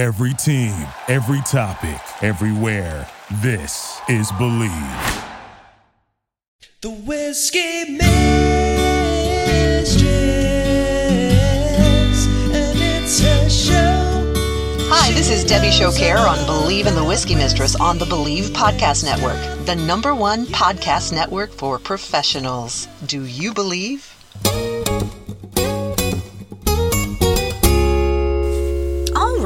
Every 0.00 0.32
team, 0.32 0.72
every 1.08 1.42
topic, 1.42 2.00
everywhere. 2.22 3.06
This 3.42 4.00
is 4.08 4.32
Bleav. 4.32 5.26
The 6.80 6.88
Whiskey 6.88 7.98
Mistress, 7.98 8.08
and 12.46 12.78
it's 12.80 13.22
a 13.22 13.50
show. 13.50 14.32
Hi, 14.88 15.12
this 15.12 15.28
is 15.28 15.44
Debbie 15.44 15.66
Showcare 15.66 16.26
on 16.26 16.38
Bleav 16.46 16.86
in 16.86 16.94
the 16.94 17.04
Whiskey 17.04 17.34
Mistress 17.34 17.76
on 17.76 17.98
the 17.98 18.06
Bleav 18.06 18.44
Podcast 18.54 19.04
Network, 19.04 19.36
the 19.66 19.76
number 19.76 20.14
one 20.14 20.46
podcast 20.46 21.12
network 21.12 21.50
for 21.50 21.78
professionals. 21.78 22.88
Do 23.04 23.26
you 23.26 23.52
believe? 23.52 24.09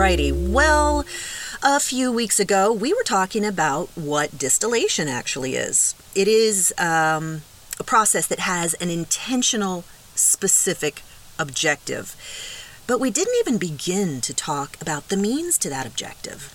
Alrighty, 0.04 0.50
well, 0.50 1.06
a 1.62 1.80
few 1.80 2.12
weeks 2.12 2.38
ago 2.38 2.70
we 2.70 2.92
were 2.92 3.04
talking 3.04 3.42
about 3.42 3.88
what 3.94 4.36
distillation 4.36 5.08
actually 5.08 5.54
is. 5.54 5.94
It 6.14 6.28
is 6.28 6.74
um, 6.76 7.40
a 7.80 7.84
process 7.84 8.26
that 8.26 8.40
has 8.40 8.74
an 8.74 8.90
intentional, 8.90 9.84
specific 10.14 11.00
objective. 11.38 12.14
But 12.86 13.00
we 13.00 13.10
didn't 13.10 13.36
even 13.40 13.56
begin 13.56 14.20
to 14.20 14.34
talk 14.34 14.76
about 14.78 15.08
the 15.08 15.16
means 15.16 15.56
to 15.56 15.70
that 15.70 15.86
objective. 15.86 16.52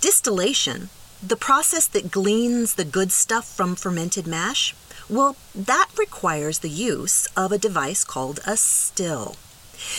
Distillation, 0.00 0.88
the 1.24 1.36
process 1.36 1.86
that 1.86 2.10
gleans 2.10 2.74
the 2.74 2.84
good 2.84 3.12
stuff 3.12 3.46
from 3.46 3.76
fermented 3.76 4.26
mash, 4.26 4.74
well, 5.08 5.36
that 5.54 5.88
requires 5.96 6.58
the 6.58 6.68
use 6.68 7.28
of 7.36 7.52
a 7.52 7.58
device 7.58 8.02
called 8.02 8.40
a 8.44 8.56
still. 8.56 9.36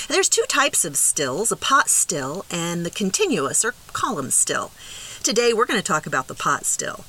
There's 0.07 0.29
two 0.29 0.45
types 0.47 0.85
of 0.85 0.95
stills, 0.95 1.51
a 1.51 1.55
pot 1.55 1.89
still 1.89 2.45
and 2.49 2.85
the 2.85 2.89
continuous 2.89 3.63
or 3.63 3.73
column 3.93 4.31
still. 4.31 4.71
Today 5.23 5.53
we're 5.53 5.65
going 5.65 5.79
to 5.79 5.85
talk 5.85 6.05
about 6.05 6.27
the 6.27 6.35
pot 6.35 6.65
still. 6.65 7.05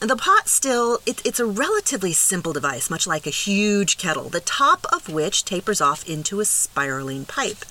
The 0.00 0.16
pot 0.16 0.48
still, 0.48 1.00
it, 1.04 1.20
it's 1.26 1.40
a 1.40 1.44
relatively 1.44 2.14
simple 2.14 2.54
device, 2.54 2.88
much 2.88 3.06
like 3.06 3.26
a 3.26 3.30
huge 3.30 3.98
kettle, 3.98 4.30
the 4.30 4.40
top 4.40 4.86
of 4.90 5.10
which 5.10 5.44
tapers 5.44 5.82
off 5.82 6.08
into 6.08 6.40
a 6.40 6.46
spiraling 6.46 7.26
pipe. 7.26 7.66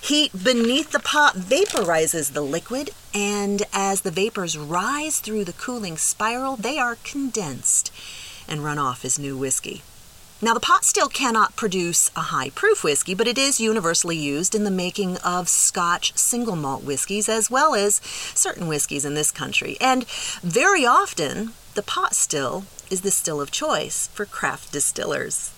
Heat 0.00 0.32
beneath 0.32 0.90
the 0.90 0.98
pot 0.98 1.36
vaporizes 1.36 2.32
the 2.32 2.40
liquid, 2.40 2.90
and 3.14 3.62
as 3.72 4.00
the 4.00 4.10
vapors 4.10 4.58
rise 4.58 5.20
through 5.20 5.44
the 5.44 5.52
cooling 5.52 5.96
spiral, 5.96 6.56
they 6.56 6.76
are 6.76 6.98
condensed 7.04 7.92
and 8.48 8.64
run 8.64 8.78
off 8.78 9.04
as 9.04 9.16
new 9.16 9.36
whiskey. 9.36 9.82
Now, 10.42 10.54
the 10.54 10.60
pot 10.60 10.86
still 10.86 11.08
cannot 11.08 11.54
produce 11.54 12.10
a 12.16 12.20
high 12.32 12.48
proof 12.48 12.82
whiskey, 12.82 13.14
but 13.14 13.28
it 13.28 13.36
is 13.36 13.60
universally 13.60 14.16
used 14.16 14.54
in 14.54 14.64
the 14.64 14.70
making 14.70 15.18
of 15.18 15.50
Scotch 15.50 16.16
single 16.16 16.56
malt 16.56 16.82
whiskeys 16.82 17.28
as 17.28 17.50
well 17.50 17.74
as 17.74 18.00
certain 18.34 18.66
whiskeys 18.66 19.04
in 19.04 19.12
this 19.12 19.30
country. 19.30 19.76
And 19.82 20.08
very 20.42 20.86
often, 20.86 21.52
the 21.74 21.82
pot 21.82 22.14
still 22.14 22.64
is 22.90 23.02
the 23.02 23.10
still 23.10 23.38
of 23.38 23.50
choice 23.50 24.08
for 24.14 24.24
craft 24.24 24.72
distillers. 24.72 25.52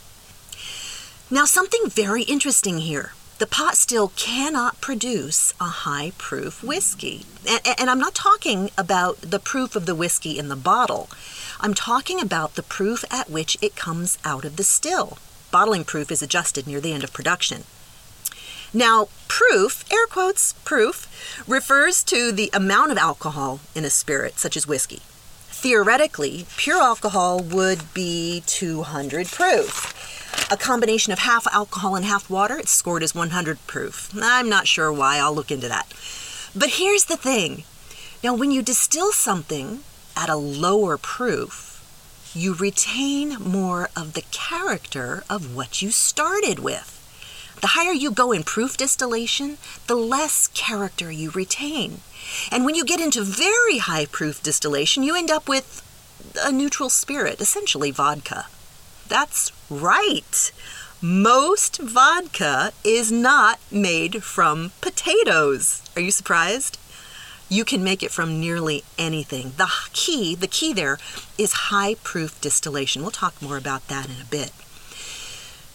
Now, 1.31 1.45
something 1.45 1.89
very 1.89 2.25
interesting 2.25 2.79
here. 2.79 3.13
The 3.39 3.47
pot 3.47 3.77
still 3.77 4.13
cannot 4.17 4.81
produce 4.81 5.55
a 5.61 5.65
high 5.65 6.13
proof 6.19 6.63
whiskey. 6.63 7.25
And, 7.49 7.61
and, 7.79 7.91
I'm 7.91 7.99
not 7.99 8.15
talking 8.15 8.71
about 8.77 9.21
the 9.21 9.39
proof 9.39 9.75
of 9.75 9.87
the 9.87 9.95
whiskey 9.95 10.39
in 10.39 10.49
the 10.49 10.57
bottle. 10.57 11.09
I'm 11.65 11.75
talking 11.75 12.21
about 12.21 12.57
the 12.57 12.63
proof 12.65 13.05
at 13.09 13.31
which 13.31 13.57
it 13.63 13.77
comes 13.77 14.19
out 14.25 14.45
of 14.45 14.57
the 14.57 14.65
still. 14.65 15.19
Bottling 15.53 15.85
proof 15.85 16.11
is 16.11 16.21
adjusted 16.21 16.67
near 16.67 16.81
the 16.81 16.93
end 16.93 17.05
of 17.05 17.13
production. 17.13 17.63
Now, 18.75 19.07
proof, 19.29 19.85
air 19.93 20.07
quotes, 20.09 20.55
proof, 20.65 21.07
refers 21.47 22.03
to 22.05 22.33
the 22.33 22.51
amount 22.53 22.91
of 22.91 22.99
alcohol 22.99 23.61
in 23.77 23.85
a 23.85 23.91
spirit, 23.91 24.41
such 24.41 24.57
as 24.57 24.67
whiskey. 24.67 25.03
Theoretically, 25.51 26.47
pure 26.57 26.83
alcohol 26.83 27.39
would 27.39 27.95
be 27.95 28.43
200 28.47 29.29
proof. 29.29 30.49
A 30.51 30.57
combination 30.57 31.13
of 31.13 31.21
half 31.21 31.47
alcohol 31.53 31.95
and 31.95 32.05
half 32.05 32.29
water, 32.29 32.59
it's 32.59 32.73
scored 32.73 33.05
as 33.05 33.15
100 33.15 33.65
proof. 33.69 34.11
I'm 34.21 34.49
not 34.49 34.67
sure 34.67 34.93
why, 34.93 35.19
I'll 35.19 35.35
look 35.35 35.53
into 35.53 35.69
that. 35.69 35.87
But 36.57 36.71
here's 36.71 37.05
the 37.05 37.17
thing 37.17 37.63
now, 38.23 38.35
when 38.35 38.51
you 38.53 38.63
distill 38.63 39.13
something 39.13 39.81
at 40.17 40.29
a 40.29 40.37
lower 40.37 40.97
proof, 40.97 42.33
you 42.35 42.55
retain 42.55 43.37
more 43.41 43.91
of 43.97 44.15
the 44.15 44.25
character 44.31 45.25
of 45.29 45.55
what 45.55 45.83
you 45.83 45.91
started 45.91 46.59
with. 46.59 46.99
The 47.61 47.69
higher 47.69 47.93
you 47.93 48.11
go 48.11 48.33
in 48.33 48.43
proof 48.43 48.77
distillation, 48.77 49.59
the 49.87 49.95
less 49.95 50.49
character 50.49 51.11
you 51.11 51.31
retain. 51.31 52.01
And 52.51 52.65
when 52.65 52.75
you 52.75 52.85
get 52.85 53.01
into 53.01 53.23
very 53.23 53.79
high 53.79 54.07
proof 54.07 54.43
distillation, 54.43 55.03
you 55.03 55.15
end 55.15 55.31
up 55.31 55.49
with 55.49 55.83
a 56.43 56.51
neutral 56.51 56.89
spirit, 56.89 57.41
essentially 57.41 57.91
vodka. 57.91 58.47
That's 59.09 59.53
right. 59.71 60.53
Most 61.01 61.79
vodka 61.79 62.73
is 62.85 63.13
not 63.13 63.59
made 63.71 64.23
from 64.23 64.73
potatoes. 64.81 65.83
Are 65.95 66.03
you 66.03 66.11
surprised? 66.11 66.79
You 67.53 67.67
can 67.67 67.85
make 67.85 68.03
it 68.03 68.11
from 68.11 68.41
nearly 68.41 68.83
anything. 68.97 69.53
The 69.59 69.69
key, 69.93 70.35
the 70.35 70.47
key 70.47 70.73
there 70.73 70.97
is 71.37 71.69
high 71.69 71.97
proof 71.97 72.41
distillation. 72.41 73.03
We'll 73.03 73.11
talk 73.11 73.43
more 73.43 73.59
about 73.59 73.89
that 73.89 74.07
in 74.07 74.23
a 74.23 74.25
bit. 74.25 74.53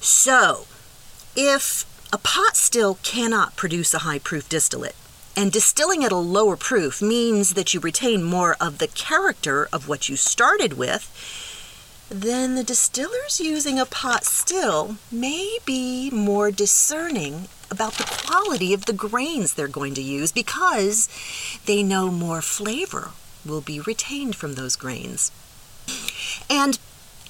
So, 0.01 0.65
if 1.35 1.85
a 2.11 2.17
pot 2.17 2.57
still 2.57 2.97
cannot 3.03 3.55
produce 3.55 3.93
a 3.93 3.99
high 3.99 4.17
proof 4.17 4.49
distillate, 4.49 4.95
and 5.35 5.51
distilling 5.51 6.03
at 6.03 6.11
a 6.11 6.15
lower 6.15 6.57
proof 6.57 6.99
means 6.99 7.53
that 7.53 7.75
you 7.75 7.79
retain 7.79 8.23
more 8.23 8.57
of 8.59 8.79
the 8.79 8.87
character 8.87 9.69
of 9.71 9.87
what 9.87 10.09
you 10.09 10.15
started 10.15 10.73
with, 10.73 11.03
then 12.09 12.55
the 12.55 12.63
distillers 12.63 13.39
using 13.39 13.79
a 13.79 13.85
pot 13.85 14.23
still 14.25 14.97
may 15.11 15.57
be 15.65 16.09
more 16.09 16.51
discerning 16.51 17.47
about 17.69 17.93
the 17.93 18.03
quality 18.03 18.73
of 18.73 18.85
the 18.85 18.93
grains 18.93 19.53
they're 19.53 19.67
going 19.67 19.93
to 19.93 20.01
use 20.01 20.31
because 20.31 21.09
they 21.65 21.83
know 21.83 22.09
more 22.09 22.41
flavor 22.41 23.11
will 23.45 23.61
be 23.61 23.79
retained 23.79 24.35
from 24.35 24.55
those 24.55 24.75
grains. 24.75 25.31
And 26.49 26.79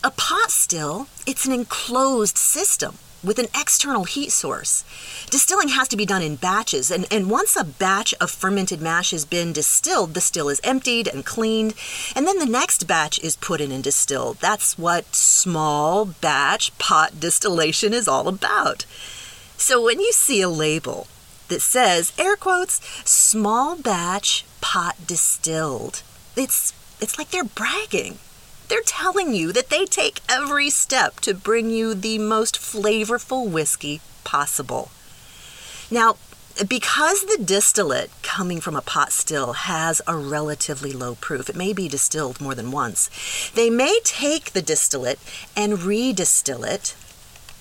a 0.03 0.11
pot 0.11 0.51
still, 0.51 1.07
it's 1.25 1.45
an 1.45 1.53
enclosed 1.53 2.37
system 2.37 2.97
with 3.23 3.39
an 3.39 3.47
external 3.55 4.03
heat 4.03 4.31
source. 4.31 4.83
Distilling 5.29 5.69
has 5.69 5.87
to 5.89 5.97
be 5.97 6.05
done 6.05 6.21
in 6.21 6.35
batches, 6.35 6.91
and, 6.91 7.05
and 7.11 7.29
once 7.29 7.55
a 7.55 7.63
batch 7.63 8.13
of 8.21 8.31
fermented 8.31 8.81
mash 8.81 9.11
has 9.11 9.25
been 9.25 9.53
distilled, 9.53 10.13
the 10.13 10.21
still 10.21 10.49
is 10.49 10.61
emptied 10.63 11.07
and 11.07 11.25
cleaned, 11.25 11.73
and 12.15 12.27
then 12.27 12.39
the 12.39 12.45
next 12.45 12.87
batch 12.87 13.19
is 13.19 13.35
put 13.35 13.61
in 13.61 13.71
and 13.71 13.83
distilled. 13.83 14.37
That's 14.39 14.77
what 14.77 15.15
small 15.15 16.05
batch 16.05 16.77
pot 16.77 17.19
distillation 17.19 17.93
is 17.93 18.07
all 18.07 18.27
about. 18.27 18.85
So 19.57 19.83
when 19.83 19.99
you 19.99 20.11
see 20.11 20.41
a 20.41 20.49
label 20.49 21.07
that 21.47 21.61
says, 21.61 22.13
air 22.17 22.35
quotes, 22.35 22.81
small 23.09 23.75
batch 23.75 24.45
pot 24.61 24.95
distilled, 25.07 26.03
it's, 26.35 26.73
it's 27.01 27.17
like 27.17 27.31
they're 27.31 27.43
bragging. 27.43 28.19
They're 28.67 28.81
telling 28.85 29.33
you 29.33 29.51
that 29.53 29.69
they 29.69 29.85
take 29.85 30.19
every 30.29 30.69
step 30.69 31.19
to 31.21 31.33
bring 31.33 31.69
you 31.69 31.93
the 31.93 32.19
most 32.19 32.57
flavorful 32.57 33.49
whiskey 33.49 34.01
possible. 34.23 34.91
Now, 35.89 36.17
because 36.67 37.21
the 37.21 37.41
distillate 37.41 38.09
coming 38.23 38.59
from 38.59 38.75
a 38.75 38.81
pot 38.81 39.11
still 39.11 39.53
has 39.53 40.01
a 40.07 40.17
relatively 40.17 40.91
low 40.91 41.15
proof, 41.15 41.49
it 41.49 41.55
may 41.55 41.71
be 41.71 41.87
distilled 41.87 42.41
more 42.41 42.55
than 42.55 42.71
once, 42.71 43.09
they 43.53 43.69
may 43.69 43.99
take 44.03 44.51
the 44.51 44.61
distillate 44.61 45.19
and 45.55 45.77
redistill 45.77 46.67
it, 46.67 46.95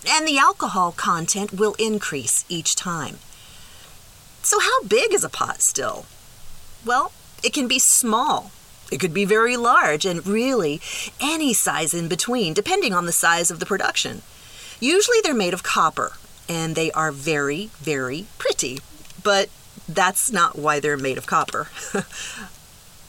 and 0.08 0.26
the 0.26 0.38
alcohol 0.38 0.92
content 0.92 1.52
will 1.52 1.74
increase 1.78 2.44
each 2.48 2.74
time. 2.74 3.18
So, 4.42 4.60
how 4.60 4.82
big 4.84 5.12
is 5.12 5.24
a 5.24 5.28
pot 5.28 5.60
still? 5.60 6.06
Well, 6.84 7.12
it 7.42 7.52
can 7.52 7.68
be 7.68 7.78
small, 7.78 8.50
it 8.90 9.00
could 9.00 9.14
be 9.14 9.24
very 9.24 9.56
large 9.56 10.04
and 10.04 10.26
really 10.26 10.80
any 11.20 11.52
size 11.52 11.92
in 11.92 12.08
between, 12.08 12.54
depending 12.54 12.92
on 12.94 13.06
the 13.06 13.12
size 13.12 13.50
of 13.50 13.60
the 13.60 13.66
production. 13.66 14.22
Usually 14.80 15.18
they're 15.22 15.34
made 15.34 15.54
of 15.54 15.62
copper 15.62 16.12
and 16.48 16.74
they 16.74 16.92
are 16.92 17.12
very, 17.12 17.70
very 17.78 18.26
pretty, 18.38 18.78
but 19.22 19.48
that's 19.88 20.30
not 20.30 20.58
why 20.58 20.80
they're 20.80 20.96
made 20.96 21.18
of 21.18 21.26
copper. 21.26 21.68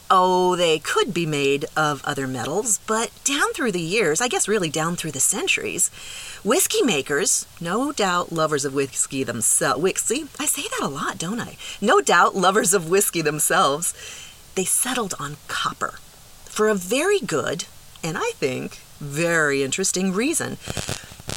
oh, 0.09 0.55
they 0.55 0.79
could 0.79 1.13
be 1.13 1.25
made 1.25 1.65
of 1.75 2.03
other 2.05 2.27
metals, 2.27 2.79
but 2.87 3.11
down 3.23 3.53
through 3.53 3.71
the 3.71 3.79
years, 3.81 4.21
I 4.21 4.27
guess 4.27 4.47
really 4.47 4.69
down 4.69 4.95
through 4.95 5.11
the 5.11 5.19
centuries, 5.19 5.89
whiskey 6.43 6.81
makers, 6.81 7.45
no 7.59 7.91
doubt 7.91 8.31
lovers 8.31 8.65
of 8.65 8.73
whiskey 8.73 9.23
themselves, 9.23 9.81
whiskey, 9.81 10.25
I 10.39 10.45
say 10.45 10.63
that 10.63 10.85
a 10.85 10.87
lot, 10.87 11.17
don't 11.17 11.39
I? 11.39 11.57
No 11.81 12.01
doubt 12.01 12.35
lovers 12.35 12.73
of 12.73 12.89
whiskey 12.89 13.21
themselves 13.21 13.93
they 14.57 14.65
settled 14.65 15.13
on 15.19 15.37
copper 15.47 15.99
for 16.45 16.67
a 16.67 16.75
very 16.75 17.19
good 17.19 17.65
and 18.03 18.17
I 18.17 18.31
think 18.35 18.79
very 18.99 19.61
interesting 19.61 20.11
reason. 20.11 20.57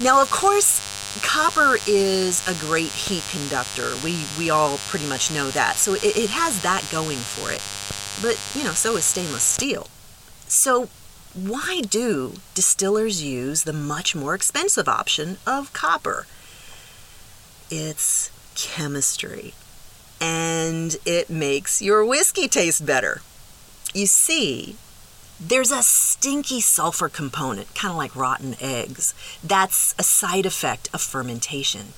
Now, 0.02 0.22
of 0.22 0.30
course, 0.30 0.80
copper 1.22 1.76
is 1.86 2.46
a 2.48 2.54
great 2.66 2.90
heat 2.90 3.22
conductor. 3.30 3.92
We 4.02 4.24
we 4.38 4.48
all 4.48 4.78
pretty 4.88 5.06
much 5.06 5.30
know 5.30 5.50
that. 5.50 5.76
So 5.76 5.94
it, 5.94 6.16
it 6.16 6.30
has 6.30 6.62
that 6.62 6.86
going 6.90 7.18
for 7.18 7.52
it. 7.52 7.60
But 8.22 8.40
you 8.58 8.64
know, 8.64 8.72
so 8.72 8.96
is 8.96 9.04
stainless 9.04 9.42
steel. 9.42 9.88
So 10.48 10.88
why 11.34 11.82
do 11.82 12.34
distillers 12.54 13.22
use 13.22 13.64
the 13.64 13.74
much 13.74 14.16
more 14.16 14.34
expensive 14.34 14.88
option 14.88 15.36
of 15.46 15.72
copper? 15.74 16.26
It's 17.70 18.30
chemistry. 18.54 19.52
And 20.20 20.96
it 21.06 21.30
makes 21.30 21.80
your 21.80 22.04
whiskey 22.04 22.46
taste 22.46 22.84
better. 22.84 23.22
You 23.94 24.06
see, 24.06 24.76
there's 25.40 25.72
a 25.72 25.82
stinky 25.82 26.60
sulfur 26.60 27.08
component, 27.08 27.74
kind 27.74 27.92
of 27.92 27.96
like 27.96 28.14
rotten 28.14 28.54
eggs. 28.60 29.14
That's 29.42 29.94
a 29.98 30.02
side 30.02 30.44
effect 30.44 30.90
of 30.92 31.00
fermentation. 31.00 31.94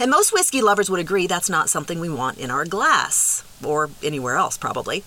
And 0.00 0.10
most 0.10 0.32
whiskey 0.32 0.62
lovers 0.62 0.88
would 0.88 1.00
agree 1.00 1.26
that's 1.26 1.50
not 1.50 1.68
something 1.68 2.00
we 2.00 2.08
want 2.08 2.38
in 2.38 2.50
our 2.50 2.64
glass, 2.64 3.44
or 3.62 3.90
anywhere 4.02 4.36
else, 4.36 4.56
probably. 4.56 5.04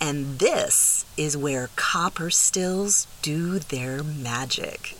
And 0.00 0.40
this 0.40 1.06
is 1.16 1.36
where 1.36 1.70
copper 1.76 2.28
stills 2.28 3.06
do 3.22 3.58
their 3.60 4.02
magic. 4.02 4.96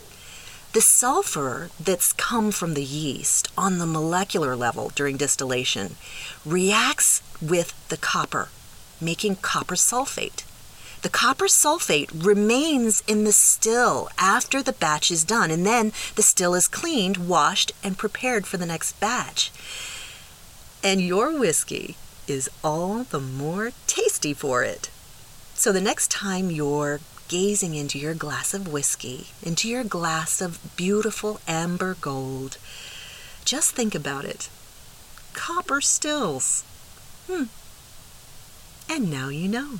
The 0.73 0.81
sulfur 0.81 1.69
that's 1.79 2.13
come 2.13 2.51
from 2.51 2.73
the 2.73 2.83
yeast 2.83 3.47
on 3.55 3.77
the 3.77 3.85
molecular 3.85 4.55
level 4.55 4.91
during 4.95 5.17
distillation 5.17 5.97
reacts 6.43 7.21
with 7.39 7.75
the 7.89 7.97
copper, 7.97 8.49
making 8.99 9.35
copper 9.35 9.75
sulfate. 9.75 10.43
The 11.03 11.09
copper 11.09 11.45
sulfate 11.45 12.09
remains 12.25 13.03
in 13.05 13.23
the 13.23 13.33
still 13.33 14.09
after 14.17 14.63
the 14.63 14.73
batch 14.73 15.11
is 15.11 15.23
done, 15.23 15.51
and 15.51 15.63
then 15.63 15.91
the 16.15 16.23
still 16.23 16.55
is 16.55 16.67
cleaned, 16.67 17.17
washed, 17.29 17.71
and 17.83 17.95
prepared 17.95 18.47
for 18.47 18.57
the 18.57 18.65
next 18.65 18.99
batch. 18.99 19.51
And 20.83 21.01
your 21.01 21.37
whiskey 21.37 21.97
is 22.27 22.49
all 22.63 23.03
the 23.03 23.19
more 23.19 23.73
tasty 23.85 24.33
for 24.33 24.63
it. 24.63 24.89
So 25.53 25.71
the 25.71 25.81
next 25.81 26.09
time 26.09 26.49
you're 26.49 26.99
gazing 27.27 27.75
into 27.75 27.97
your 27.97 28.13
glass 28.13 28.53
of 28.53 28.71
whiskey, 28.71 29.27
into 29.41 29.67
your 29.67 29.83
glass 29.83 30.41
of 30.41 30.59
beautiful 30.75 31.39
amber 31.47 31.95
gold, 31.99 32.57
just 33.45 33.71
think 33.71 33.93
about 33.93 34.25
it. 34.25 34.49
Copper 35.33 35.81
stills. 35.81 36.63
Hmm. 37.27 37.45
And 38.89 39.09
now 39.09 39.29
you 39.29 39.47
know. 39.47 39.79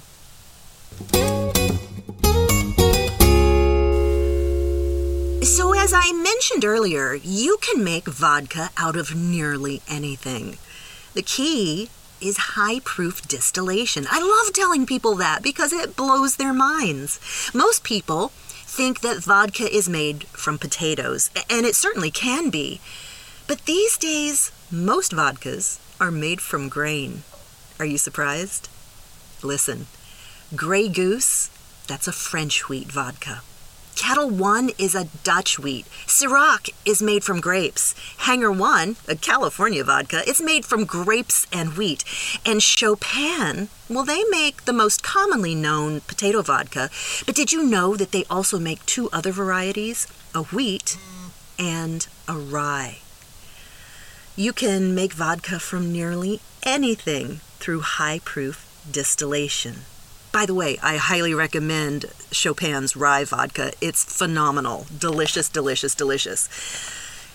So, 5.43 5.73
as 5.73 5.93
I 5.93 6.11
mentioned 6.13 6.65
earlier, 6.65 7.13
you 7.13 7.57
can 7.61 7.83
make 7.83 8.07
vodka 8.07 8.69
out 8.77 8.95
of 8.95 9.15
nearly 9.15 9.81
anything. 9.89 10.57
The 11.13 11.21
key 11.21 11.89
is 12.23 12.55
high 12.55 12.79
proof 12.79 13.21
distillation. 13.27 14.05
I 14.09 14.19
love 14.19 14.53
telling 14.53 14.85
people 14.85 15.15
that 15.15 15.43
because 15.43 15.73
it 15.73 15.95
blows 15.95 16.37
their 16.37 16.53
minds. 16.53 17.19
Most 17.53 17.83
people 17.83 18.29
think 18.29 19.01
that 19.01 19.23
vodka 19.23 19.73
is 19.75 19.87
made 19.89 20.23
from 20.25 20.57
potatoes, 20.57 21.29
and 21.49 21.65
it 21.65 21.75
certainly 21.75 22.09
can 22.09 22.49
be. 22.49 22.79
But 23.47 23.65
these 23.65 23.97
days, 23.97 24.51
most 24.71 25.11
vodkas 25.11 25.79
are 25.99 26.11
made 26.11 26.41
from 26.41 26.69
grain. 26.69 27.23
Are 27.79 27.85
you 27.85 27.97
surprised? 27.97 28.69
Listen, 29.43 29.87
Grey 30.55 30.87
Goose, 30.87 31.49
that's 31.87 32.07
a 32.07 32.13
French 32.13 32.69
wheat 32.69 32.91
vodka. 32.91 33.41
Ketel 33.95 34.29
One 34.29 34.71
is 34.77 34.95
a 34.95 35.07
Dutch 35.23 35.59
wheat. 35.59 35.85
Ciroc 36.07 36.69
is 36.85 37.01
made 37.01 37.23
from 37.23 37.39
grapes. 37.39 37.95
Hangar 38.17 38.51
One, 38.51 38.95
a 39.07 39.15
California 39.15 39.83
vodka, 39.83 40.27
is 40.27 40.41
made 40.41 40.65
from 40.65 40.85
grapes 40.85 41.47
and 41.53 41.77
wheat. 41.77 42.03
And 42.45 42.61
Chopin, 42.61 43.69
well, 43.89 44.03
they 44.03 44.23
make 44.29 44.65
the 44.65 44.73
most 44.73 45.03
commonly 45.03 45.55
known 45.55 46.01
potato 46.01 46.41
vodka. 46.41 46.89
But 47.25 47.35
did 47.35 47.51
you 47.51 47.63
know 47.63 47.95
that 47.95 48.11
they 48.11 48.25
also 48.29 48.59
make 48.59 48.85
two 48.85 49.09
other 49.11 49.31
varieties, 49.31 50.07
a 50.33 50.43
wheat 50.43 50.97
and 51.59 52.07
a 52.27 52.37
rye? 52.37 52.99
You 54.35 54.53
can 54.53 54.95
make 54.95 55.13
vodka 55.13 55.59
from 55.59 55.91
nearly 55.91 56.41
anything 56.63 57.41
through 57.59 57.81
high 57.81 58.19
proof 58.25 58.67
distillation. 58.91 59.85
By 60.33 60.47
the 60.47 60.55
way, 60.55 60.79
I 60.81 60.97
highly 60.97 61.35
recommend 61.35 62.07
Chopin's 62.31 62.95
rye 62.95 63.23
vodka. 63.23 63.71
It's 63.79 64.03
phenomenal. 64.03 64.87
Delicious, 64.97 65.47
delicious, 65.47 65.93
delicious. 65.93 66.49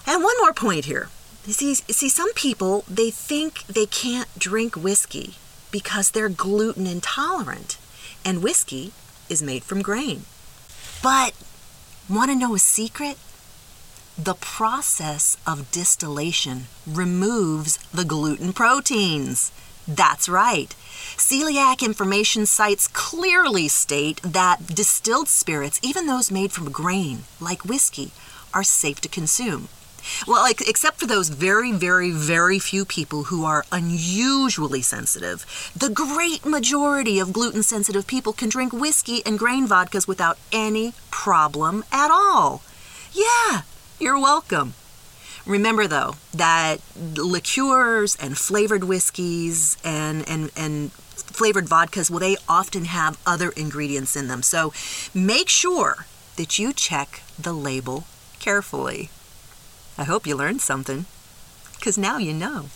And 0.05 0.25
one 0.25 0.37
more 0.41 0.53
point 0.53 0.87
here. 0.87 1.09
See, 1.45 1.77
see, 1.77 2.09
some 2.09 2.35
people, 2.35 2.85
they 2.89 3.11
think 3.11 3.65
they 3.67 3.87
can't 3.87 4.29
drink 4.37 4.75
whiskey 4.75 5.37
because 5.71 6.11
they're 6.11 6.29
gluten 6.29 6.89
intolerant. 6.89 7.79
And 8.25 8.43
whiskey 8.43 8.93
is 9.29 9.43
made 9.43 9.63
from 9.63 9.81
grain. 9.81 10.25
But 11.01 11.35
want 12.11 12.33
to 12.33 12.37
know 12.37 12.57
a 12.57 12.59
secret? 12.59 13.17
The 14.19 14.35
process 14.35 15.37
of 15.47 15.71
distillation 15.71 16.67
removes 16.85 17.79
the 17.95 18.05
gluten 18.05 18.53
proteins. 18.53 19.53
That's 19.89 20.29
right. 20.29 20.69
Celiac 21.17 21.81
information 21.83 22.45
sites 22.45 22.89
clearly 22.89 23.69
state 23.69 24.21
that 24.23 24.67
distilled 24.67 25.29
spirits, 25.29 25.81
even 25.83 26.07
those 26.07 26.31
made 26.31 26.53
from 26.53 26.71
grain, 26.71 27.25
like 27.41 27.65
whiskey, 27.65 28.11
are 28.53 28.63
safe 28.63 29.01
to 29.01 29.09
consume. 29.09 29.69
Well, 30.27 30.43
like, 30.43 30.61
except 30.69 31.01
for 31.01 31.07
those 31.07 31.31
very, 31.31 31.73
very, 31.73 32.11
very 32.11 32.59
few 32.59 32.85
people 32.85 33.25
who 33.25 33.45
are 33.47 33.65
unusually 33.73 34.83
sensitive, 34.83 35.73
the 35.75 35.89
great 35.89 36.45
majority 36.45 37.19
of 37.19 37.33
gluten 37.33 37.63
sensitive 37.63 38.07
people 38.07 38.35
can 38.35 38.51
drink 38.51 38.73
whiskey 38.75 39.23
and 39.25 39.39
grain 39.39 39.67
vodkas 39.67 40.07
without 40.07 40.39
any 40.53 40.93
problem 41.11 41.83
at 41.91 42.11
all. 42.11 42.63
Yeah, 43.13 43.63
you're 43.99 44.21
welcome. 44.21 44.75
Remember, 45.49 45.87
though, 45.87 46.17
that 46.35 46.77
liqueurs 47.17 48.15
and 48.17 48.37
flavored 48.37 48.85
whiskeys 48.85 49.79
and, 49.83 50.29
and, 50.29 50.51
and 50.55 50.93
flavored 50.93 51.65
vodkas, 51.65 52.11
well, 52.11 52.21
they 52.21 52.37
often 52.47 52.85
have 52.85 53.19
other 53.27 53.49
ingredients 53.51 54.15
in 54.15 54.29
them. 54.29 54.43
So 54.43 54.75
make 55.15 55.49
sure 55.49 56.05
that 56.37 56.59
you 56.59 56.75
check 56.75 57.23
the 57.39 57.55
label 57.55 58.05
carefully. 58.39 59.09
I 59.97 60.05
hope 60.05 60.27
you 60.27 60.37
learned 60.37 60.61
something, 60.61 61.07
because 61.77 61.97
now 61.97 62.19
you 62.19 62.35
know. 62.35 62.67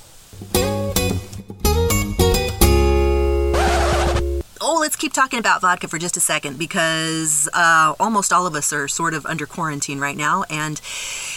Keep 5.02 5.12
talking 5.12 5.40
about 5.40 5.60
vodka 5.60 5.88
for 5.88 5.98
just 5.98 6.16
a 6.16 6.20
second 6.20 6.56
because 6.56 7.48
uh, 7.54 7.92
almost 7.98 8.32
all 8.32 8.46
of 8.46 8.54
us 8.54 8.72
are 8.72 8.86
sort 8.86 9.14
of 9.14 9.26
under 9.26 9.46
quarantine 9.46 9.98
right 9.98 10.16
now. 10.16 10.44
And 10.48 10.80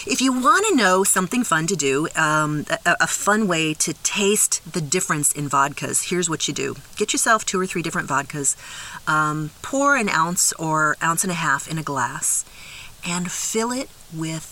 if 0.06 0.20
you 0.20 0.32
want 0.32 0.64
to 0.68 0.76
know 0.76 1.02
something 1.02 1.42
fun 1.42 1.66
to 1.66 1.74
do, 1.74 2.06
um, 2.14 2.64
a, 2.70 2.96
a, 3.00 3.06
fun 3.08 3.48
way 3.48 3.74
to 3.74 3.92
taste 4.04 4.72
the 4.72 4.80
difference 4.80 5.32
in 5.32 5.48
vodkas, 5.48 6.10
here's 6.10 6.30
what 6.30 6.46
you 6.46 6.54
do 6.54 6.76
get 6.94 7.12
yourself 7.12 7.44
two 7.44 7.58
or 7.58 7.66
three 7.66 7.82
different 7.82 8.08
vodkas, 8.08 8.54
um, 9.08 9.50
pour 9.62 9.96
an 9.96 10.08
ounce 10.10 10.52
or 10.52 10.96
ounce 11.02 11.24
and 11.24 11.32
a 11.32 11.40
half 11.46 11.66
in 11.68 11.76
a 11.76 11.82
glass, 11.82 12.44
and 13.04 13.32
fill 13.32 13.72
it 13.72 13.90
with 14.14 14.46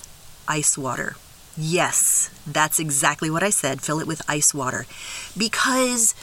ice 0.49 0.76
water. 0.76 1.14
Yes, 1.56 2.30
that's 2.44 2.80
exactly 2.80 3.30
what 3.30 3.44
I 3.44 3.50
said. 3.50 3.80
Fill 3.80 4.00
it 4.00 4.09
with 4.09 4.23
ice 4.28 4.52
water. 4.52 4.87
Because 5.38 6.16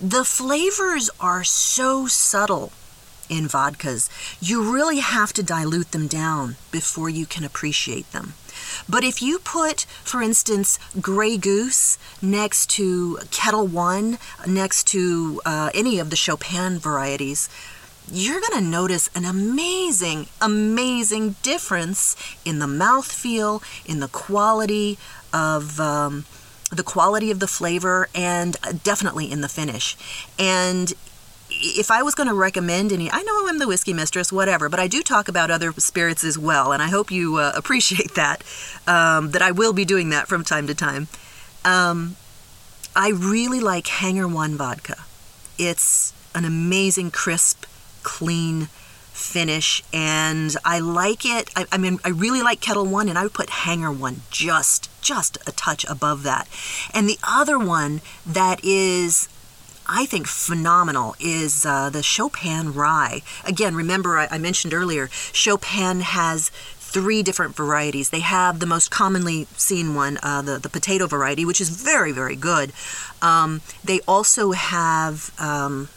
the 0.00 0.24
flavors 0.24 1.10
are 1.20 1.44
so 1.44 2.06
subtle 2.06 2.72
in 3.28 3.46
vodkas, 3.46 4.08
you 4.40 4.72
really 4.72 5.00
have 5.00 5.32
to 5.34 5.42
dilute 5.42 5.92
them 5.92 6.06
down 6.06 6.56
before 6.70 7.08
you 7.08 7.26
can 7.26 7.44
appreciate 7.44 8.10
them. 8.12 8.34
But 8.88 9.04
if 9.04 9.20
you 9.20 9.38
put, 9.38 9.82
for 10.02 10.22
instance, 10.22 10.78
Grey 11.00 11.36
Goose 11.36 11.98
next 12.22 12.70
to 12.70 13.18
Ketel 13.30 13.66
One, 13.66 14.18
next 14.46 14.86
to 14.88 15.40
uh, 15.44 15.70
any 15.74 15.98
of 15.98 16.10
the 16.10 16.16
Chopin 16.16 16.78
varieties, 16.78 17.48
you're 18.10 18.40
going 18.40 18.62
to 18.62 18.70
notice 18.70 19.10
an 19.14 19.24
amazing, 19.24 20.28
amazing 20.40 21.36
difference 21.42 22.16
in 22.44 22.58
the 22.58 22.66
mouthfeel, 22.66 23.62
in 23.84 24.00
the 24.00 24.08
quality 24.08 24.98
of. 25.32 25.78
Um, 25.80 26.24
the 26.70 26.82
quality 26.82 27.30
of 27.30 27.40
the 27.40 27.46
flavor 27.46 28.08
and 28.14 28.56
definitely 28.82 29.30
in 29.30 29.40
the 29.40 29.48
finish. 29.48 29.96
And 30.38 30.92
if 31.50 31.90
I 31.90 32.02
was 32.02 32.14
going 32.14 32.28
to 32.28 32.34
recommend 32.34 32.92
any, 32.92 33.10
I 33.10 33.22
know 33.22 33.48
I'm 33.48 33.58
the 33.58 33.66
whiskey 33.66 33.92
mistress, 33.92 34.32
whatever, 34.32 34.68
but 34.68 34.78
I 34.78 34.86
do 34.86 35.02
talk 35.02 35.28
about 35.28 35.50
other 35.50 35.72
spirits 35.72 36.24
as 36.24 36.38
well, 36.38 36.72
and 36.72 36.82
I 36.82 36.88
hope 36.88 37.10
you 37.10 37.36
uh, 37.36 37.52
appreciate 37.56 38.14
that, 38.14 38.44
um, 38.86 39.30
that 39.30 39.42
I 39.42 39.50
will 39.50 39.72
be 39.72 39.84
doing 39.84 40.10
that 40.10 40.28
from 40.28 40.44
time 40.44 40.66
to 40.66 40.74
time. 40.74 41.08
Um, 41.64 42.16
I 42.94 43.10
really 43.10 43.60
like 43.60 43.86
Hangar 43.86 44.28
One 44.28 44.56
vodka. 44.56 45.04
It's 45.58 46.12
an 46.34 46.44
amazing, 46.44 47.10
crisp, 47.10 47.64
clean, 48.02 48.68
finish, 49.18 49.82
and 49.92 50.56
I 50.64 50.78
like 50.78 51.26
it. 51.26 51.50
I, 51.56 51.66
I 51.72 51.78
mean, 51.78 51.98
I 52.04 52.10
really 52.10 52.42
like 52.42 52.60
Ketel 52.60 52.86
One, 52.86 53.08
and 53.08 53.18
I 53.18 53.24
would 53.24 53.34
put 53.34 53.50
Hangar 53.50 53.92
One 53.92 54.22
just 54.30 54.90
just 55.02 55.38
a 55.46 55.52
touch 55.52 55.84
above 55.88 56.22
that. 56.22 56.48
And 56.92 57.08
the 57.08 57.18
other 57.22 57.58
one 57.58 58.00
that 58.26 58.60
is 58.64 59.28
I 59.88 60.04
think 60.04 60.26
phenomenal 60.26 61.16
is 61.18 61.64
uh, 61.64 61.88
the 61.90 62.02
Chopin 62.02 62.74
Rye. 62.74 63.22
Again, 63.44 63.74
remember 63.74 64.18
I, 64.18 64.28
I 64.30 64.38
mentioned 64.38 64.74
earlier, 64.74 65.08
Chopin 65.32 66.00
has 66.00 66.50
three 66.78 67.22
different 67.22 67.54
varieties. 67.54 68.10
They 68.10 68.20
have 68.20 68.60
the 68.60 68.66
most 68.66 68.90
commonly 68.90 69.46
seen 69.56 69.94
one, 69.94 70.18
uh, 70.22 70.42
the, 70.42 70.58
the 70.58 70.68
potato 70.68 71.06
variety, 71.06 71.44
which 71.44 71.60
is 71.60 71.70
very, 71.70 72.12
very 72.12 72.36
good. 72.36 72.72
Um, 73.22 73.62
they 73.82 74.00
also 74.06 74.52
have. 74.52 75.32
Um, 75.38 75.88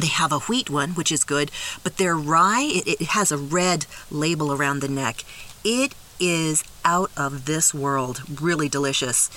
they 0.00 0.08
have 0.08 0.32
a 0.32 0.40
wheat 0.40 0.70
one, 0.70 0.90
which 0.90 1.12
is 1.12 1.24
good, 1.24 1.50
but 1.82 1.96
their 1.96 2.16
rye, 2.16 2.68
it, 2.72 3.00
it 3.00 3.06
has 3.08 3.30
a 3.32 3.38
red 3.38 3.86
label 4.10 4.52
around 4.52 4.80
the 4.80 4.88
neck. 4.88 5.24
It 5.64 5.94
is 6.18 6.64
out 6.84 7.10
of 7.16 7.46
this 7.46 7.72
world. 7.72 8.22
Really 8.40 8.68
delicious. 8.68 9.30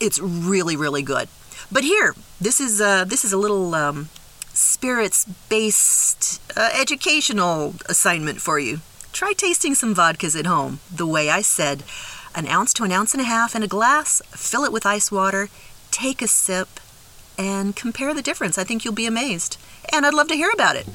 It's 0.00 0.18
really, 0.20 0.76
really 0.76 1.02
good. 1.02 1.28
But 1.70 1.84
here, 1.84 2.14
this 2.40 2.60
is 2.60 2.80
uh, 2.80 3.04
this 3.04 3.24
is 3.24 3.32
a 3.32 3.38
little 3.38 3.74
um, 3.74 4.08
spirits-based 4.52 6.40
uh, 6.56 6.70
educational 6.78 7.74
assignment 7.88 8.40
for 8.40 8.58
you. 8.58 8.80
Try 9.12 9.32
tasting 9.32 9.74
some 9.74 9.94
vodkas 9.94 10.38
at 10.38 10.46
home, 10.46 10.80
the 10.94 11.06
way 11.06 11.30
I 11.30 11.42
said. 11.42 11.84
An 12.34 12.46
ounce 12.48 12.72
to 12.74 12.84
an 12.84 12.92
ounce 12.92 13.14
and 13.14 13.20
a 13.20 13.24
half 13.24 13.54
in 13.54 13.62
a 13.62 13.68
glass, 13.68 14.20
fill 14.30 14.64
it 14.64 14.72
with 14.72 14.84
ice 14.84 15.12
water, 15.12 15.48
take 15.90 16.20
a 16.20 16.26
sip, 16.26 16.80
and 17.38 17.74
compare 17.74 18.14
the 18.14 18.22
difference. 18.22 18.58
I 18.58 18.64
think 18.64 18.84
you'll 18.84 18.94
be 18.94 19.06
amazed. 19.06 19.56
And 19.92 20.06
I'd 20.06 20.14
love 20.14 20.28
to 20.28 20.34
hear 20.34 20.50
about 20.52 20.76
it. 20.76 20.86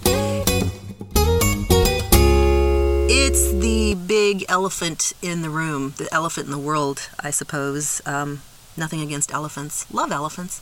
It's 3.11 3.51
the 3.53 3.95
big 3.95 4.45
elephant 4.47 5.13
in 5.21 5.41
the 5.41 5.49
room, 5.49 5.93
the 5.97 6.07
elephant 6.13 6.45
in 6.45 6.51
the 6.51 6.57
world, 6.57 7.09
I 7.19 7.31
suppose. 7.31 8.01
Um, 8.05 8.41
nothing 8.77 9.01
against 9.01 9.33
elephants. 9.33 9.91
Love 9.93 10.11
elephants. 10.11 10.61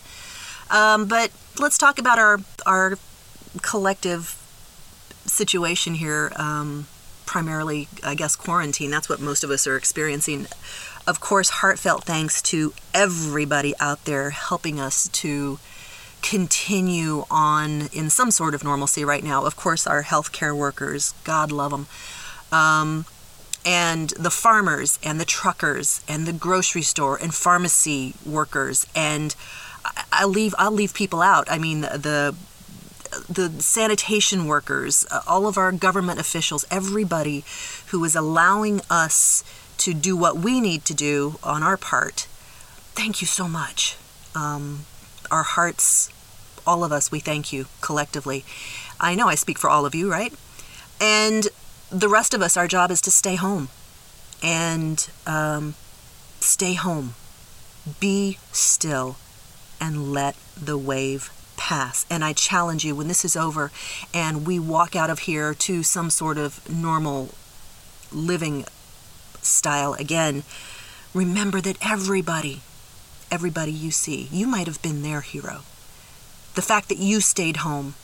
Um, 0.70 1.08
but 1.08 1.32
let's 1.60 1.78
talk 1.78 2.00
about 2.00 2.20
our 2.20 2.40
our 2.66 2.98
collective 3.62 4.36
situation 5.26 5.96
here. 5.96 6.32
Um, 6.36 6.88
primarily, 7.26 7.88
I 8.04 8.16
guess, 8.16 8.36
quarantine. 8.36 8.90
That's 8.90 9.10
what 9.10 9.20
most 9.20 9.44
of 9.44 9.52
us 9.52 9.68
are 9.68 9.76
experiencing. 9.76 10.48
Of 11.08 11.22
course, 11.22 11.50
heartfelt 11.50 12.04
thanks 12.04 12.42
to 12.44 12.74
everybody 12.94 13.74
out 13.80 14.04
there 14.04 14.32
helping 14.32 14.78
us 14.78 15.08
to 15.24 15.58
continue 16.22 17.24
on 17.32 17.88
in 17.94 18.10
some 18.10 18.30
sort 18.30 18.54
of 18.54 18.62
normalcy 18.62 19.06
right 19.06 19.24
now. 19.24 19.46
Of 19.46 19.56
course, 19.56 19.88
our 19.88 20.04
healthcare 20.04 20.56
workers, 20.56 21.14
God 21.24 21.50
love 21.50 21.72
them. 21.72 21.88
Um, 22.52 23.06
and 23.66 24.10
the 24.12 24.30
farmers 24.30 25.00
and 25.02 25.20
the 25.20 25.26
truckers 25.26 26.02
and 26.10 26.26
the 26.26 26.34
grocery 26.34 26.82
store 26.82 27.18
and 27.18 27.34
pharmacy 27.34 28.14
workers 28.26 28.86
and 28.96 29.34
I, 30.12 30.26
leave 30.26 30.54
I'll 30.58 30.72
leave 30.72 30.94
people 30.94 31.22
out. 31.22 31.50
I 31.50 31.58
mean 31.58 31.82
the 31.82 32.36
the 33.30 33.50
sanitation 33.62 34.46
workers, 34.46 35.06
uh, 35.10 35.22
all 35.26 35.48
of 35.48 35.58
our 35.58 35.72
government 35.72 36.20
officials, 36.20 36.66
everybody 36.70 37.44
who 37.88 38.04
is 38.04 38.16
allowing 38.16 38.82
us 38.90 39.44
to 39.80 39.94
do 39.94 40.16
what 40.16 40.38
we 40.38 40.60
need 40.62 40.86
to 40.86 40.94
do 40.94 41.40
on 41.44 41.64
our 41.64 41.78
part. 41.78 42.28
Thank 42.94 43.22
you 43.22 43.28
so 43.28 43.48
much. 43.48 43.98
Um, 44.36 44.86
our 45.32 45.44
hearts, 45.44 46.10
all 46.66 46.84
of 46.84 46.92
us, 46.92 47.12
we 47.12 47.20
thank 47.20 47.54
you 47.54 47.66
collectively. 47.82 48.44
I 49.00 49.16
know 49.16 49.28
I 49.28 49.36
speak 49.36 49.58
for 49.58 49.70
all 49.70 49.86
of 49.86 49.94
you, 49.94 50.12
right? 50.12 50.34
And 51.00 51.48
the 51.90 52.10
rest 52.10 52.34
of 52.34 52.42
us, 52.42 52.58
our 52.58 52.68
job 52.68 52.92
is 52.92 53.02
to 53.02 53.12
stay 53.12 53.36
home 53.36 53.70
and 54.44 55.10
um, 55.26 55.76
stay 56.40 56.74
home. 56.74 57.16
Be 58.00 58.38
still 58.52 59.18
and 59.80 60.12
let 60.12 60.36
the 60.62 60.78
wave 60.78 61.32
pass. 61.56 62.06
And 62.10 62.24
I 62.24 62.34
challenge 62.34 62.84
you 62.86 62.96
when 62.96 63.08
this 63.08 63.24
is 63.24 63.36
over 63.36 63.72
and 64.14 64.46
we 64.46 64.60
walk 64.60 64.96
out 64.96 65.10
of 65.10 65.20
here 65.20 65.54
to 65.54 65.84
some 65.84 66.10
sort 66.10 66.38
of 66.38 66.68
normal 66.70 67.30
living 68.12 68.66
style 69.48 69.94
again, 69.94 70.44
remember 71.14 71.62
that 71.62 71.78
everybody, 71.82 72.62
everybody 73.32 73.72
you 73.72 73.92
see, 73.92 74.28
you 74.32 74.48
might 74.48 74.68
have 74.68 74.82
been 74.82 75.04
their 75.04 75.22
hero. 75.22 75.62
The 76.56 76.62
fact 76.62 76.90
that 76.90 76.98
you 76.98 77.22
stayed 77.22 77.58
home 77.58 77.96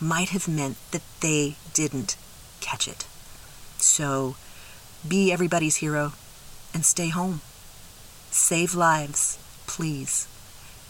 might 0.00 0.30
have 0.30 0.48
meant 0.48 0.76
that 0.90 1.02
they 1.20 1.56
didn't 1.72 2.16
catch 2.60 2.86
it. 2.88 3.06
So 3.78 4.36
be 5.06 5.32
everybody's 5.32 5.76
hero 5.76 6.12
and 6.72 6.84
stay 6.84 7.08
home. 7.08 7.40
Save 8.30 8.74
lives, 8.74 9.38
please. 9.66 10.26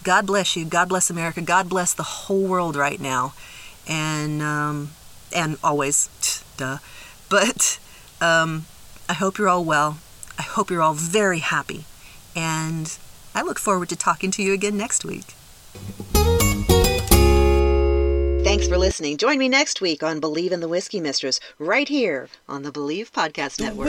God 0.02 0.26
bless 0.26 0.56
you. 0.56 0.64
God 0.64 0.88
bless 0.88 1.10
America. 1.10 1.40
God 1.40 1.68
bless 1.68 1.94
the 1.94 2.02
whole 2.02 2.46
world 2.46 2.76
right 2.76 3.00
now. 3.00 3.34
And 3.86 4.42
um, 4.42 4.90
and 5.34 5.58
always, 5.62 6.08
duh. 6.56 6.78
But 7.28 7.78
um, 8.20 8.66
I 9.08 9.12
hope 9.14 9.38
you're 9.38 9.48
all 9.48 9.64
well. 9.64 9.98
I 10.38 10.42
hope 10.42 10.70
you're 10.70 10.82
all 10.82 10.94
very 10.94 11.40
happy. 11.40 11.84
And 12.34 12.96
I 13.34 13.42
look 13.42 13.58
forward 13.58 13.88
to 13.90 13.96
talking 13.96 14.30
to 14.32 14.42
you 14.42 14.52
again 14.52 14.76
next 14.76 15.04
week. 15.04 15.34
Thanks 18.44 18.68
for 18.68 18.76
listening. 18.78 19.16
Join 19.16 19.38
me 19.38 19.48
next 19.48 19.80
week 19.80 20.02
on 20.02 20.20
Bleav 20.20 20.50
in 20.52 20.60
the 20.60 20.68
Whiskey 20.68 21.00
Mistress, 21.00 21.40
right 21.58 21.88
here 21.88 22.28
on 22.48 22.62
the 22.62 22.70
Bleav 22.70 23.10
Podcast 23.10 23.56
The 23.56 23.64
Network. 23.64 23.88